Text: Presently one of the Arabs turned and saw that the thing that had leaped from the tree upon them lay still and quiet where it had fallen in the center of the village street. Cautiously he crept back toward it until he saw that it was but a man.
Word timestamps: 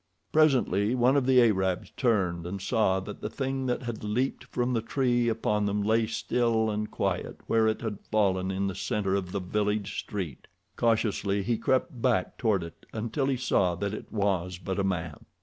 Presently 0.31 0.95
one 0.95 1.15
of 1.15 1.27
the 1.27 1.39
Arabs 1.43 1.91
turned 1.95 2.47
and 2.47 2.59
saw 2.59 2.99
that 3.01 3.21
the 3.21 3.29
thing 3.29 3.67
that 3.67 3.83
had 3.83 4.03
leaped 4.03 4.45
from 4.45 4.73
the 4.73 4.81
tree 4.81 5.29
upon 5.29 5.67
them 5.67 5.83
lay 5.83 6.07
still 6.07 6.71
and 6.71 6.89
quiet 6.89 7.39
where 7.45 7.67
it 7.67 7.81
had 7.81 7.99
fallen 8.11 8.49
in 8.49 8.65
the 8.65 8.73
center 8.73 9.13
of 9.13 9.31
the 9.31 9.39
village 9.39 9.99
street. 9.99 10.47
Cautiously 10.75 11.43
he 11.43 11.55
crept 11.55 12.01
back 12.01 12.39
toward 12.39 12.63
it 12.63 12.87
until 12.91 13.27
he 13.27 13.37
saw 13.37 13.75
that 13.75 13.93
it 13.93 14.11
was 14.11 14.57
but 14.57 14.79
a 14.79 14.83
man. 14.83 15.23